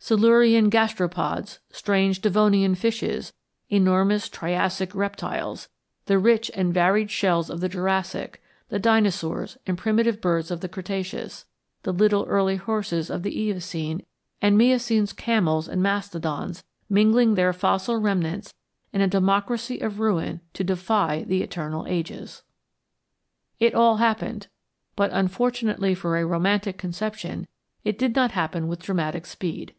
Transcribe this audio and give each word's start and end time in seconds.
Silurian 0.00 0.70
gastropods, 0.70 1.58
strange 1.70 2.20
Devonian 2.22 2.74
fishes, 2.76 3.34
enormous 3.68 4.28
Triassic 4.28 4.94
reptiles, 4.94 5.68
the 6.06 6.18
rich 6.18 6.50
and 6.54 6.72
varied 6.72 7.10
shells 7.10 7.50
of 7.50 7.60
the 7.60 7.68
Jurassic, 7.68 8.40
the 8.68 8.78
dinosaurs 8.78 9.58
and 9.66 9.76
primitive 9.76 10.20
birds 10.20 10.50
of 10.52 10.60
Cretaceous, 10.70 11.44
the 11.82 11.92
little 11.92 12.24
early 12.26 12.56
horses 12.56 13.10
of 13.10 13.26
Eocene, 13.26 14.00
and 14.40 14.56
Miocene's 14.56 15.12
camels 15.12 15.68
and 15.68 15.82
mastodons 15.82 16.64
mingling 16.88 17.34
their 17.34 17.52
fossil 17.52 17.98
remnants 17.98 18.54
in 18.92 19.02
a 19.02 19.08
democracy 19.08 19.80
of 19.80 19.98
ruin 20.00 20.40
to 20.54 20.64
defy 20.64 21.24
the 21.24 21.42
eternal 21.42 21.86
ages! 21.86 22.44
It 23.58 23.74
all 23.74 23.96
happened, 23.96 24.46
but 24.96 25.10
unfortunately 25.12 25.94
for 25.94 26.16
a 26.16 26.24
romantic 26.24 26.78
conception, 26.78 27.46
it 27.84 27.98
did 27.98 28.14
not 28.14 28.30
happen 28.30 28.68
with 28.68 28.80
dramatic 28.80 29.26
speed. 29.26 29.74